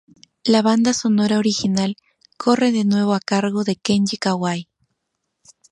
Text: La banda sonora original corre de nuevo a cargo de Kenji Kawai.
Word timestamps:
La 0.45 0.63
banda 0.63 0.93
sonora 0.93 1.37
original 1.37 1.95
corre 2.35 2.71
de 2.71 2.85
nuevo 2.85 3.13
a 3.13 3.19
cargo 3.19 3.63
de 3.63 3.75
Kenji 3.75 4.17
Kawai. 4.17 4.67